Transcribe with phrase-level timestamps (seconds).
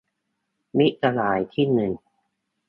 [0.77, 1.91] มิตรสหายที่หนึ่ง